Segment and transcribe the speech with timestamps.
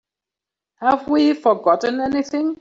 [0.85, 2.49] Have we forgotten anything?